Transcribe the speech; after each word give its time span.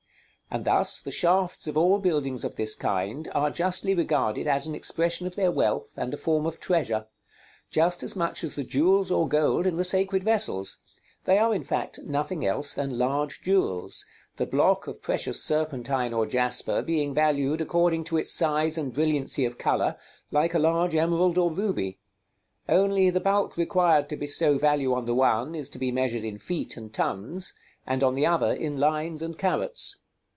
And 0.53 0.65
thus 0.65 1.01
the 1.01 1.11
shafts 1.11 1.65
of 1.67 1.77
all 1.77 1.97
buildings 1.99 2.43
of 2.43 2.57
this 2.57 2.75
kind 2.75 3.25
are 3.33 3.49
justly 3.49 3.95
regarded 3.95 4.47
as 4.47 4.67
an 4.67 4.75
expression 4.75 5.25
of 5.25 5.37
their 5.37 5.49
wealth, 5.49 5.91
and 5.95 6.13
a 6.13 6.17
form 6.17 6.45
of 6.45 6.59
treasure, 6.59 7.07
just 7.69 8.03
as 8.03 8.17
much 8.17 8.43
as 8.43 8.55
the 8.55 8.65
jewels 8.65 9.11
or 9.11 9.29
gold 9.29 9.65
in 9.65 9.77
the 9.77 9.85
sacred 9.85 10.25
vessels; 10.25 10.79
they 11.23 11.37
are, 11.37 11.55
in 11.55 11.63
fact, 11.63 11.99
nothing 12.03 12.45
else 12.45 12.73
than 12.73 12.97
large 12.97 13.39
jewels, 13.41 14.05
the 14.35 14.45
block 14.45 14.87
of 14.87 15.01
precious 15.01 15.41
serpentine 15.41 16.11
or 16.11 16.25
jasper 16.25 16.81
being 16.81 17.13
valued 17.13 17.61
according 17.61 18.03
to 18.03 18.17
its 18.17 18.29
size 18.33 18.77
and 18.77 18.93
brilliancy 18.93 19.45
of 19.45 19.57
color, 19.57 19.95
like 20.31 20.53
a 20.53 20.59
large 20.59 20.95
emerald 20.95 21.37
or 21.37 21.49
ruby; 21.49 21.97
only 22.67 23.09
the 23.09 23.21
bulk 23.21 23.55
required 23.55 24.09
to 24.09 24.17
bestow 24.17 24.57
value 24.57 24.93
on 24.93 25.05
the 25.05 25.15
one 25.15 25.55
is 25.55 25.69
to 25.69 25.79
be 25.79 25.93
measured 25.93 26.25
in 26.25 26.37
feet 26.37 26.75
and 26.75 26.91
tons, 26.93 27.53
and 27.87 28.03
on 28.03 28.15
the 28.15 28.25
other 28.25 28.51
in 28.53 28.77
lines 28.77 29.21
and 29.21 29.37
carats. 29.37 29.95